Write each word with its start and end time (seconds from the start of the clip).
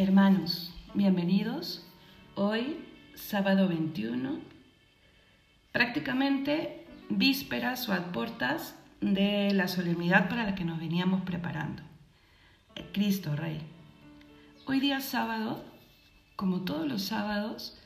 Hermanos, 0.00 0.72
bienvenidos. 0.94 1.84
Hoy, 2.36 2.84
sábado 3.16 3.66
21, 3.66 4.38
prácticamente 5.72 6.86
vísperas 7.08 7.88
o 7.88 7.92
adportas 7.92 8.76
de 9.00 9.50
la 9.54 9.66
solemnidad 9.66 10.28
para 10.28 10.44
la 10.44 10.54
que 10.54 10.64
nos 10.64 10.78
veníamos 10.78 11.22
preparando. 11.22 11.82
Cristo 12.92 13.34
Rey. 13.34 13.60
Hoy 14.66 14.78
día 14.78 15.00
sábado, 15.00 15.64
como 16.36 16.60
todos 16.60 16.86
los 16.86 17.02
sábados, 17.02 17.76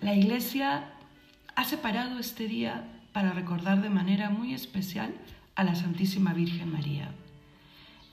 la 0.00 0.16
Iglesia 0.16 0.94
ha 1.54 1.62
separado 1.62 2.18
este 2.18 2.48
día 2.48 2.88
para 3.12 3.32
recordar 3.32 3.82
de 3.82 3.88
manera 3.88 4.30
muy 4.30 4.52
especial 4.52 5.14
a 5.54 5.62
la 5.62 5.76
Santísima 5.76 6.32
Virgen 6.32 6.72
María. 6.72 7.12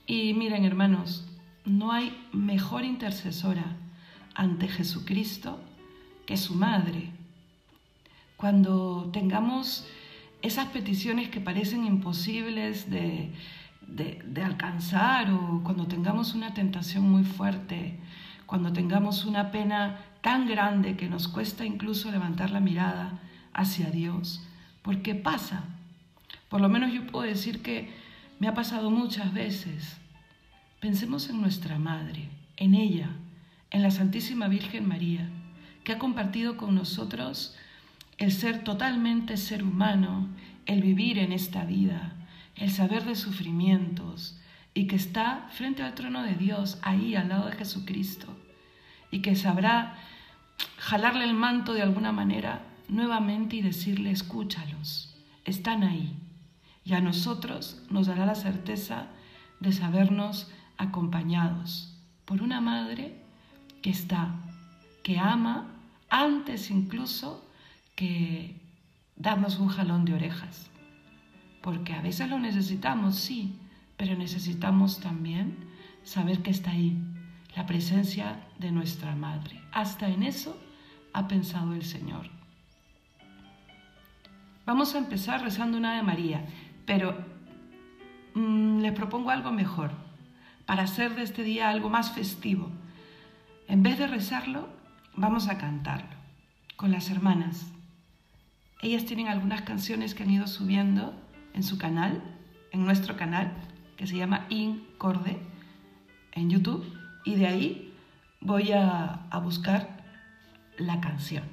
Y 0.05 0.35
miren 0.35 0.65
hermanos, 0.65 1.30
no 1.65 1.91
hay 1.91 2.17
mejor 2.33 2.83
intercesora 2.83 3.77
ante 4.33 4.67
Jesucristo 4.67 5.59
que 6.25 6.37
su 6.37 6.55
madre. 6.55 7.11
Cuando 8.37 9.09
tengamos 9.13 9.87
esas 10.41 10.67
peticiones 10.67 11.29
que 11.29 11.39
parecen 11.39 11.85
imposibles 11.85 12.89
de, 12.89 13.31
de, 13.87 14.43
alcanzar 14.43 15.31
o 15.31 15.61
cuando 15.63 15.85
tengamos 15.85 16.33
una 16.33 16.53
tentación 16.53 17.09
muy 17.09 17.23
fuerte, 17.23 17.99
cuando 18.45 18.73
tengamos 18.73 19.25
una 19.25 19.51
pena 19.51 19.99
tan 20.21 20.47
grande 20.47 20.97
que 20.97 21.07
nos 21.07 21.27
cuesta 21.27 21.65
incluso 21.65 22.11
levantar 22.11 22.49
la 22.49 22.59
mirada 22.59 23.19
hacia 23.53 23.91
Dios, 23.91 24.41
porque 24.81 25.13
pasa. 25.13 25.63
Por 26.49 26.61
lo 26.61 26.69
menos 26.69 26.91
yo 26.91 27.05
puedo 27.07 27.25
decir 27.25 27.61
que 27.61 27.93
me 28.39 28.47
ha 28.47 28.53
pasado 28.53 28.89
muchas 28.89 29.33
veces 29.33 29.97
Pensemos 30.81 31.29
en 31.29 31.39
nuestra 31.39 31.77
Madre, 31.77 32.27
en 32.57 32.73
ella, 32.73 33.11
en 33.69 33.83
la 33.83 33.91
Santísima 33.91 34.47
Virgen 34.47 34.87
María, 34.87 35.29
que 35.83 35.91
ha 35.91 35.99
compartido 35.99 36.57
con 36.57 36.73
nosotros 36.73 37.55
el 38.17 38.31
ser 38.31 38.63
totalmente 38.63 39.37
ser 39.37 39.63
humano, 39.63 40.27
el 40.65 40.81
vivir 40.81 41.19
en 41.19 41.33
esta 41.33 41.65
vida, 41.65 42.15
el 42.55 42.71
saber 42.71 43.05
de 43.05 43.13
sufrimientos 43.13 44.39
y 44.73 44.87
que 44.87 44.95
está 44.95 45.47
frente 45.51 45.83
al 45.83 45.93
trono 45.93 46.23
de 46.23 46.33
Dios, 46.33 46.79
ahí 46.81 47.13
al 47.13 47.29
lado 47.29 47.45
de 47.45 47.57
Jesucristo, 47.57 48.35
y 49.11 49.21
que 49.21 49.35
sabrá 49.35 49.99
jalarle 50.79 51.25
el 51.25 51.35
manto 51.35 51.75
de 51.75 51.83
alguna 51.83 52.11
manera 52.11 52.63
nuevamente 52.87 53.55
y 53.55 53.61
decirle, 53.61 54.09
escúchalos, 54.09 55.15
están 55.45 55.83
ahí. 55.83 56.17
Y 56.83 56.93
a 56.93 57.01
nosotros 57.01 57.83
nos 57.91 58.07
dará 58.07 58.25
la 58.25 58.33
certeza 58.33 59.09
de 59.59 59.73
sabernos 59.73 60.51
acompañados 60.81 61.95
por 62.25 62.41
una 62.41 62.59
madre 62.59 63.15
que 63.81 63.91
está, 63.91 64.33
que 65.03 65.19
ama 65.19 65.67
antes 66.09 66.71
incluso 66.71 67.47
que 67.95 68.59
darnos 69.15 69.59
un 69.59 69.67
jalón 69.67 70.05
de 70.05 70.15
orejas. 70.15 70.69
Porque 71.61 71.93
a 71.93 72.01
veces 72.01 72.29
lo 72.29 72.39
necesitamos, 72.39 73.15
sí, 73.15 73.59
pero 73.95 74.15
necesitamos 74.15 74.99
también 74.99 75.55
saber 76.03 76.41
que 76.41 76.49
está 76.49 76.71
ahí, 76.71 76.97
la 77.55 77.67
presencia 77.67 78.47
de 78.57 78.71
nuestra 78.71 79.15
madre. 79.15 79.61
Hasta 79.71 80.09
en 80.09 80.23
eso 80.23 80.59
ha 81.13 81.27
pensado 81.27 81.73
el 81.75 81.83
Señor. 81.83 82.27
Vamos 84.65 84.95
a 84.95 84.97
empezar 84.97 85.43
rezando 85.43 85.77
una 85.77 85.95
de 85.95 86.01
María, 86.01 86.45
pero 86.85 87.15
mm, 88.33 88.79
les 88.79 88.93
propongo 88.93 89.29
algo 89.29 89.51
mejor 89.51 90.10
para 90.71 90.83
hacer 90.83 91.15
de 91.15 91.23
este 91.23 91.43
día 91.43 91.69
algo 91.69 91.89
más 91.89 92.13
festivo. 92.13 92.71
En 93.67 93.83
vez 93.83 93.99
de 93.99 94.07
rezarlo, 94.07 94.69
vamos 95.17 95.49
a 95.49 95.57
cantarlo 95.57 96.15
con 96.77 96.91
las 96.91 97.09
hermanas. 97.09 97.73
Ellas 98.81 99.03
tienen 99.03 99.27
algunas 99.27 99.63
canciones 99.63 100.15
que 100.15 100.23
han 100.23 100.29
ido 100.29 100.47
subiendo 100.47 101.13
en 101.53 101.63
su 101.63 101.77
canal, 101.77 102.23
en 102.71 102.85
nuestro 102.85 103.17
canal, 103.17 103.51
que 103.97 104.07
se 104.07 104.15
llama 104.15 104.45
Incorde, 104.47 105.41
en 106.31 106.49
YouTube, 106.49 106.85
y 107.25 107.35
de 107.35 107.47
ahí 107.47 107.93
voy 108.39 108.71
a, 108.71 109.27
a 109.29 109.39
buscar 109.39 110.05
la 110.77 111.01
canción. 111.01 111.43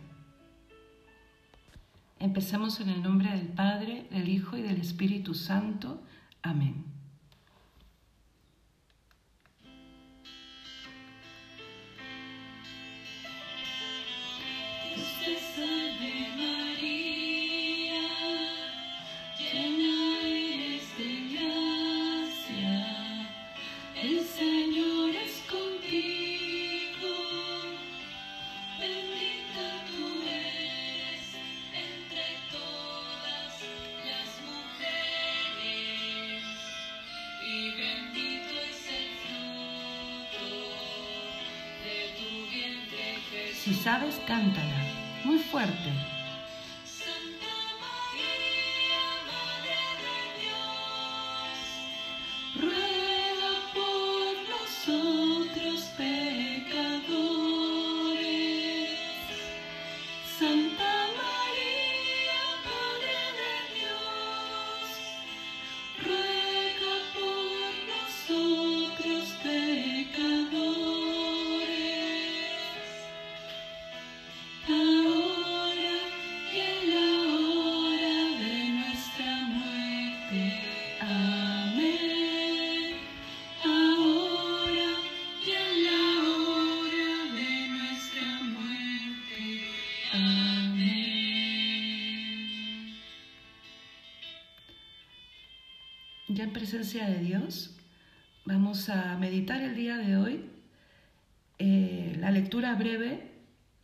Empecemos 2.21 2.79
en 2.79 2.91
el 2.91 3.03
nombre 3.03 3.33
del 3.33 3.49
Padre, 3.49 4.07
del 4.13 4.29
Hijo 4.29 4.57
y 4.57 4.63
del 4.63 4.81
Espíritu 4.81 5.35
Santo. 5.35 6.01
Amén. 6.41 6.98
Si 43.69 43.75
sabes, 43.75 44.19
cántala, 44.27 44.81
muy 45.25 45.37
fuerte. 45.37 46.18
Ya 96.29 96.45
en 96.45 96.53
presencia 96.53 97.09
de 97.09 97.21
Dios, 97.21 97.75
vamos 98.45 98.89
a 98.91 99.17
meditar 99.17 99.63
el 99.63 99.75
día 99.75 99.97
de 99.97 100.17
hoy 100.17 100.51
eh, 101.59 102.17
la 102.21 102.31
lectura 102.31 102.75
breve 102.75 103.33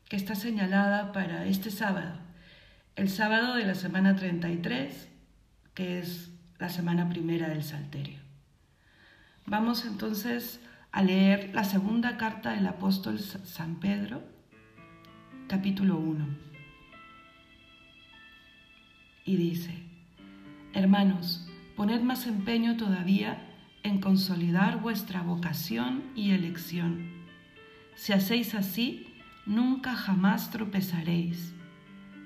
que 0.08 0.16
está 0.16 0.34
señalada 0.34 1.12
para 1.12 1.46
este 1.46 1.70
sábado, 1.70 2.18
el 2.96 3.08
sábado 3.08 3.54
de 3.54 3.64
la 3.64 3.74
semana 3.74 4.14
33, 4.14 5.08
que 5.72 5.98
es 5.98 6.30
la 6.58 6.68
semana 6.68 7.08
primera 7.08 7.48
del 7.48 7.64
Salterio. 7.64 8.18
Vamos 9.46 9.86
entonces 9.86 10.60
a 10.92 11.02
leer 11.02 11.50
la 11.54 11.64
segunda 11.64 12.18
carta 12.18 12.52
del 12.52 12.66
apóstol 12.66 13.18
San 13.18 13.80
Pedro, 13.80 14.22
capítulo 15.48 15.96
1. 15.96 16.26
Y 19.24 19.36
dice, 19.36 19.82
hermanos, 20.74 21.48
poned 21.76 22.02
más 22.02 22.26
empeño 22.26 22.76
todavía 22.76 23.38
en 23.82 24.00
consolidar 24.00 24.80
vuestra 24.80 25.22
vocación 25.22 26.02
y 26.14 26.30
elección. 26.30 27.10
Si 27.96 28.12
hacéis 28.12 28.54
así, 28.54 29.06
nunca 29.46 29.94
jamás 29.94 30.50
tropezaréis. 30.50 31.54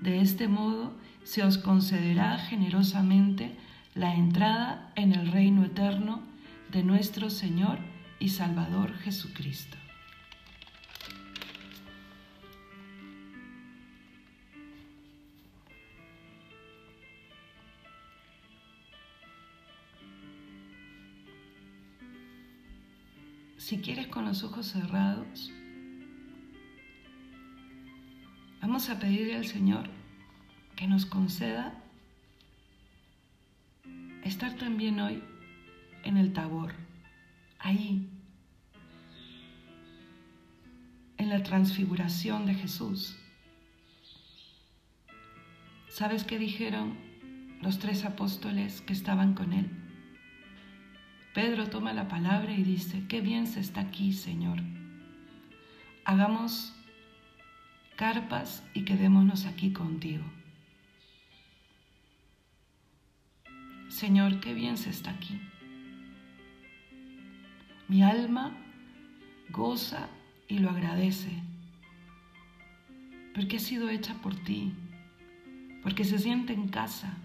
De 0.00 0.20
este 0.20 0.48
modo 0.48 0.96
se 1.24 1.42
os 1.42 1.58
concederá 1.58 2.38
generosamente 2.38 3.56
la 3.94 4.14
entrada 4.14 4.92
en 4.94 5.12
el 5.12 5.32
reino 5.32 5.64
eterno 5.64 6.22
de 6.70 6.84
nuestro 6.84 7.30
Señor 7.30 7.78
y 8.20 8.28
Salvador 8.28 8.94
Jesucristo. 8.98 9.76
Si 23.69 23.76
quieres 23.82 24.06
con 24.06 24.25
los 24.25 24.44
ojos 24.44 24.65
cerrados, 24.69 25.53
vamos 28.62 28.88
a 28.88 28.99
pedirle 28.99 29.37
al 29.37 29.44
Señor 29.44 29.91
que 30.75 30.87
nos 30.87 31.05
conceda 31.05 31.75
estar 34.25 34.56
también 34.56 34.99
hoy 35.00 35.23
en 36.03 36.17
el 36.17 36.32
tabor, 36.32 36.73
ahí, 37.59 38.09
en 41.19 41.29
la 41.29 41.43
transfiguración 41.43 42.47
de 42.47 42.55
Jesús. 42.55 43.19
¿Sabes 45.91 46.25
qué 46.25 46.38
dijeron 46.38 46.97
los 47.61 47.79
tres 47.79 48.06
apóstoles 48.06 48.81
que 48.81 48.94
estaban 48.94 49.35
con 49.35 49.53
él? 49.53 49.77
Pedro 51.34 51.69
toma 51.69 51.92
la 51.92 52.08
palabra 52.08 52.52
y 52.52 52.62
dice, 52.62 53.04
qué 53.08 53.20
bien 53.20 53.46
se 53.46 53.60
está 53.60 53.80
aquí, 53.82 54.12
Señor. 54.12 54.58
Hagamos 56.04 56.75
carpas 57.96 58.64
y 58.75 58.84
quedémonos 58.84 59.44
aquí 59.44 59.72
contigo. 59.72 60.25
Señor, 63.88 64.40
qué 64.40 64.54
bien 64.54 64.78
se 64.78 64.90
está 64.90 65.10
aquí. 65.10 65.40
Mi 67.88 68.02
alma 68.02 68.56
goza 69.50 70.08
y 70.46 70.58
lo 70.58 70.70
agradece, 70.70 71.31
porque 73.34 73.56
ha 73.56 73.60
sido 73.60 73.88
hecha 73.88 74.14
por 74.14 74.34
ti, 74.34 74.72
porque 75.82 76.04
se 76.04 76.19
siente 76.19 76.52
en 76.52 76.69
casa. 76.69 77.16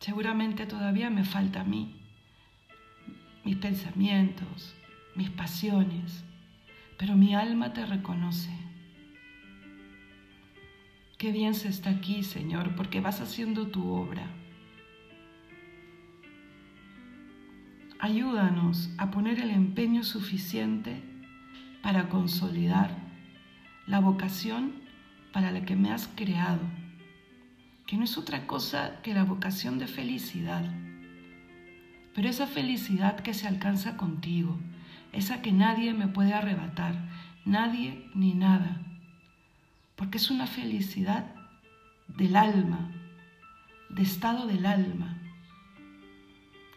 Seguramente 0.00 0.64
todavía 0.64 1.10
me 1.10 1.24
falta 1.24 1.60
a 1.60 1.64
mí, 1.64 1.94
mis 3.44 3.56
pensamientos, 3.56 4.74
mis 5.14 5.28
pasiones, 5.28 6.24
pero 6.98 7.16
mi 7.16 7.34
alma 7.34 7.74
te 7.74 7.84
reconoce. 7.84 8.50
Qué 11.18 11.32
bien 11.32 11.52
se 11.54 11.68
está 11.68 11.90
aquí, 11.90 12.22
Señor, 12.22 12.74
porque 12.76 13.02
vas 13.02 13.20
haciendo 13.20 13.66
tu 13.66 13.92
obra. 13.92 14.26
Ayúdanos 17.98 18.88
a 18.96 19.10
poner 19.10 19.38
el 19.38 19.50
empeño 19.50 20.02
suficiente 20.02 21.02
para 21.82 22.08
consolidar 22.08 22.96
la 23.86 24.00
vocación 24.00 24.72
para 25.30 25.52
la 25.52 25.66
que 25.66 25.76
me 25.76 25.92
has 25.92 26.08
creado, 26.08 26.62
que 27.90 27.96
no 27.96 28.04
es 28.04 28.16
otra 28.16 28.46
cosa 28.46 29.02
que 29.02 29.12
la 29.12 29.24
vocación 29.24 29.80
de 29.80 29.88
felicidad. 29.88 30.64
Pero 32.14 32.30
esa 32.30 32.46
felicidad 32.46 33.18
que 33.18 33.34
se 33.34 33.48
alcanza 33.48 33.96
contigo, 33.96 34.56
esa 35.12 35.42
que 35.42 35.50
nadie 35.50 35.92
me 35.92 36.06
puede 36.06 36.32
arrebatar, 36.32 36.94
nadie 37.44 38.08
ni 38.14 38.32
nada 38.32 38.80
porque 40.00 40.16
es 40.16 40.30
una 40.30 40.46
felicidad 40.46 41.26
del 42.08 42.34
alma, 42.34 42.90
de 43.90 44.02
estado 44.02 44.46
del 44.46 44.64
alma, 44.64 45.18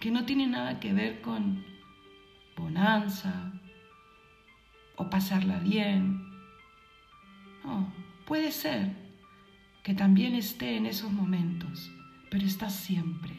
que 0.01 0.11
no 0.11 0.25
tiene 0.25 0.45
nada 0.45 0.81
que 0.81 0.91
ver 0.91 1.21
con 1.21 1.63
bonanza 2.57 3.53
o 4.97 5.09
pasarla 5.09 5.59
bien. 5.59 6.21
No, 7.63 7.93
puede 8.25 8.51
ser 8.51 9.02
que 9.83 9.93
también 9.93 10.33
esté 10.33 10.77
en 10.77 10.85
esos 10.85 11.11
momentos, 11.11 11.91
pero 12.31 12.45
está 12.45 12.69
siempre. 12.69 13.35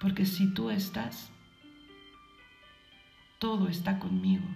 Porque 0.00 0.24
si 0.24 0.52
tú 0.54 0.70
estás, 0.70 1.30
todo 3.38 3.68
está 3.68 3.98
conmigo. 3.98 4.46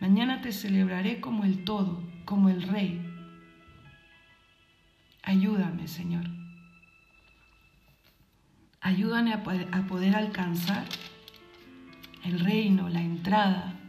Mañana 0.00 0.42
te 0.42 0.52
celebraré 0.52 1.20
como 1.20 1.44
el 1.44 1.64
todo, 1.64 2.02
como 2.24 2.48
el 2.50 2.62
Rey. 2.62 3.00
Ayúdame, 5.22 5.88
Señor. 5.88 6.24
Ayúdame 8.80 9.32
a 9.32 9.42
poder, 9.42 10.14
alcanzar 10.14 10.84
el 12.22 12.40
reino, 12.40 12.90
la 12.90 13.00
entrada 13.00 13.80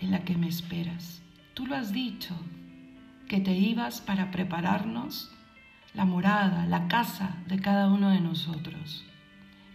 en 0.00 0.10
la 0.10 0.22
que 0.24 0.36
me 0.36 0.48
esperas. 0.48 1.23
Tú 1.54 1.66
lo 1.66 1.76
has 1.76 1.92
dicho, 1.92 2.34
que 3.28 3.40
te 3.40 3.54
ibas 3.56 4.00
para 4.00 4.30
prepararnos 4.30 5.32
la 5.94 6.04
morada, 6.04 6.66
la 6.66 6.88
casa 6.88 7.36
de 7.46 7.58
cada 7.60 7.88
uno 7.88 8.10
de 8.10 8.20
nosotros, 8.20 9.04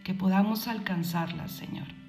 que 0.04 0.14
podamos 0.14 0.68
alcanzarla, 0.68 1.48
Señor 1.48 2.00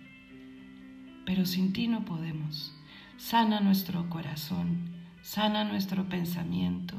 pero 1.30 1.46
sin 1.46 1.72
ti 1.72 1.86
no 1.86 2.04
podemos. 2.04 2.74
Sana 3.16 3.60
nuestro 3.60 4.10
corazón, 4.10 4.90
sana 5.22 5.62
nuestro 5.62 6.08
pensamiento, 6.08 6.96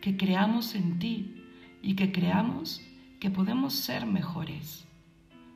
que 0.00 0.16
creamos 0.16 0.74
en 0.74 0.98
ti 0.98 1.44
y 1.80 1.94
que 1.94 2.10
creamos 2.10 2.82
que 3.20 3.30
podemos 3.30 3.74
ser 3.74 4.06
mejores, 4.06 4.88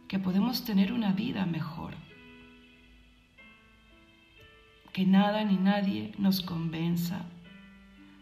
que 0.07 0.21
podemos 0.21 0.65
tener 0.65 0.93
una 0.93 1.13
vida 1.13 1.45
mejor. 1.45 1.95
Que 4.93 5.07
nada 5.07 5.45
ni 5.45 5.57
nadie 5.57 6.13
nos 6.19 6.43
convenza 6.43 7.25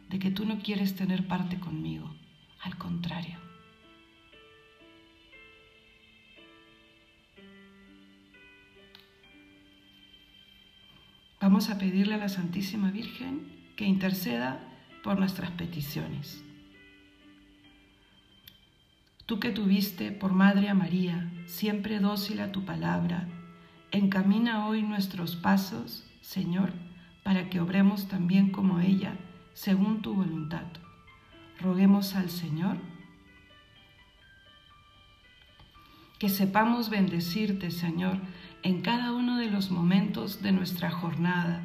de 0.08 0.18
que 0.18 0.30
tú 0.30 0.44
no 0.44 0.58
quieres 0.58 0.94
tener 0.94 1.26
parte 1.26 1.58
conmigo. 1.58 2.14
Al 2.62 2.76
contrario. 2.76 3.38
Vamos 11.40 11.70
a 11.70 11.78
pedirle 11.78 12.14
a 12.14 12.18
la 12.18 12.28
Santísima 12.28 12.90
Virgen 12.90 13.46
que 13.74 13.86
interceda 13.86 14.60
por 15.02 15.18
nuestras 15.18 15.50
peticiones. 15.52 16.44
Tú 19.24 19.40
que 19.40 19.50
tuviste 19.50 20.12
por 20.12 20.34
Madre 20.34 20.68
a 20.68 20.74
María, 20.74 21.32
siempre 21.46 21.98
dócil 21.98 22.40
a 22.40 22.52
tu 22.52 22.66
palabra, 22.66 23.26
encamina 23.90 24.66
hoy 24.66 24.82
nuestros 24.82 25.36
pasos, 25.36 26.04
Señor, 26.20 26.72
para 27.22 27.48
que 27.50 27.60
obremos 27.60 28.08
también 28.08 28.50
como 28.50 28.80
ella, 28.80 29.16
según 29.54 30.02
tu 30.02 30.14
voluntad. 30.14 30.66
Roguemos 31.60 32.14
al 32.14 32.30
Señor 32.30 32.78
que 36.18 36.28
sepamos 36.28 36.90
bendecirte, 36.90 37.70
Señor, 37.70 38.18
en 38.62 38.82
cada 38.82 39.12
uno 39.12 39.38
de 39.38 39.50
los 39.50 39.70
momentos 39.70 40.42
de 40.42 40.52
nuestra 40.52 40.90
jornada 40.90 41.62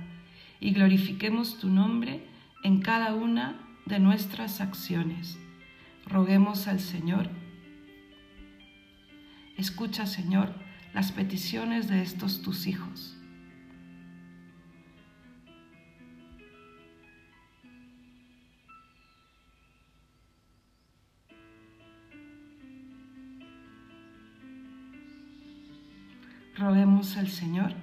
y 0.61 0.71
glorifiquemos 0.71 1.59
tu 1.59 1.69
nombre 1.69 2.25
en 2.63 2.79
cada 2.79 3.13
una 3.13 3.59
de 3.85 3.99
nuestras 3.99 4.61
acciones. 4.61 5.37
Roguemos 6.05 6.67
al 6.67 6.79
Señor. 6.79 7.29
Escucha, 9.57 10.05
Señor, 10.05 10.53
las 10.93 11.11
peticiones 11.11 11.89
de 11.89 12.01
estos 12.01 12.41
tus 12.41 12.65
hijos. 12.65 13.14
Roguemos 26.57 27.17
al 27.17 27.27
Señor. 27.27 27.73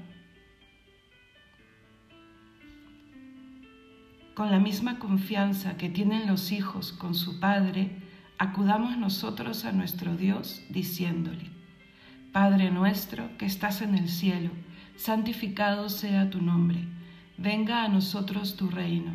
Con 4.34 4.50
la 4.50 4.58
misma 4.58 4.98
confianza 4.98 5.76
que 5.76 5.90
tienen 5.90 6.26
los 6.26 6.52
hijos 6.52 6.94
con 6.94 7.14
su 7.14 7.38
Padre, 7.38 7.98
acudamos 8.38 8.96
nosotros 8.96 9.66
a 9.66 9.72
nuestro 9.72 10.16
Dios 10.16 10.62
diciéndole, 10.70 11.50
Padre 12.32 12.70
nuestro 12.70 13.36
que 13.36 13.44
estás 13.44 13.82
en 13.82 13.94
el 13.94 14.08
cielo, 14.08 14.48
santificado 14.96 15.90
sea 15.90 16.30
tu 16.30 16.40
nombre, 16.40 16.88
venga 17.36 17.84
a 17.84 17.88
nosotros 17.88 18.56
tu 18.56 18.70
reino, 18.70 19.14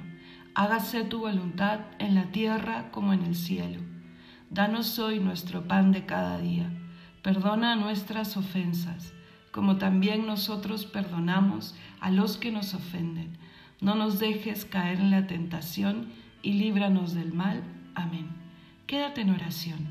hágase 0.53 1.03
tu 1.03 1.21
voluntad 1.21 1.79
en 1.97 2.13
la 2.13 2.25
tierra 2.25 2.91
como 2.91 3.11
en 3.11 3.23
el 3.23 3.33
cielo. 3.33 3.81
Danos 4.51 4.99
hoy 4.99 5.19
nuestro 5.19 5.67
pan 5.67 5.91
de 5.91 6.05
cada 6.05 6.37
día, 6.37 6.69
perdona 7.23 7.75
nuestras 7.75 8.37
ofensas 8.37 9.16
como 9.51 9.77
también 9.77 10.25
nosotros 10.25 10.85
perdonamos 10.85 11.75
a 11.99 12.11
los 12.11 12.37
que 12.37 12.51
nos 12.51 12.73
ofenden. 12.73 13.37
No 13.81 13.95
nos 13.95 14.19
dejes 14.19 14.65
caer 14.65 14.99
en 14.99 15.11
la 15.11 15.27
tentación 15.27 16.09
y 16.41 16.53
líbranos 16.53 17.13
del 17.13 17.33
mal. 17.33 17.63
Amén. 17.95 18.27
Quédate 18.85 19.21
en 19.21 19.31
oración. 19.31 19.87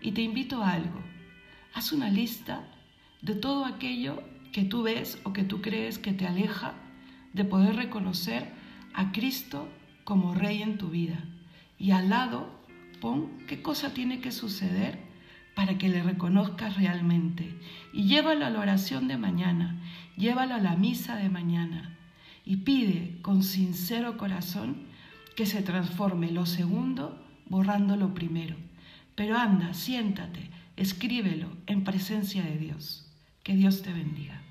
Y 0.00 0.12
te 0.12 0.22
invito 0.22 0.62
a 0.62 0.72
algo. 0.72 1.00
Haz 1.72 1.92
una 1.92 2.10
lista 2.10 2.64
de 3.22 3.34
todo 3.34 3.64
aquello 3.64 4.22
que 4.52 4.64
tú 4.64 4.82
ves 4.82 5.18
o 5.24 5.32
que 5.32 5.44
tú 5.44 5.60
crees 5.60 5.98
que 5.98 6.12
te 6.12 6.26
aleja 6.26 6.74
de 7.32 7.44
poder 7.44 7.76
reconocer 7.76 8.52
a 8.94 9.10
Cristo 9.12 9.68
como 10.04 10.34
Rey 10.34 10.62
en 10.62 10.78
tu 10.78 10.90
vida. 10.90 11.24
Y 11.78 11.90
al 11.90 12.10
lado 12.10 12.48
pon 13.00 13.38
qué 13.48 13.62
cosa 13.62 13.92
tiene 13.92 14.20
que 14.20 14.30
suceder 14.30 15.03
para 15.54 15.78
que 15.78 15.88
le 15.88 16.02
reconozcas 16.02 16.76
realmente. 16.76 17.54
Y 17.92 18.04
llévalo 18.04 18.46
a 18.46 18.50
la 18.50 18.60
oración 18.60 19.08
de 19.08 19.16
mañana, 19.16 19.80
llévalo 20.16 20.54
a 20.54 20.58
la 20.58 20.76
misa 20.76 21.16
de 21.16 21.28
mañana 21.28 21.96
y 22.44 22.58
pide 22.58 23.18
con 23.22 23.42
sincero 23.42 24.16
corazón 24.16 24.76
que 25.36 25.46
se 25.46 25.62
transforme 25.62 26.30
lo 26.30 26.46
segundo 26.46 27.24
borrando 27.46 27.96
lo 27.96 28.14
primero. 28.14 28.56
Pero 29.14 29.36
anda, 29.38 29.74
siéntate, 29.74 30.50
escríbelo 30.76 31.48
en 31.66 31.84
presencia 31.84 32.42
de 32.42 32.58
Dios. 32.58 33.10
Que 33.42 33.54
Dios 33.54 33.82
te 33.82 33.92
bendiga. 33.92 34.43